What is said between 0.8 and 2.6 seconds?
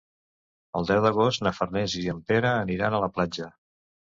deu d'agost na Farners i en Pere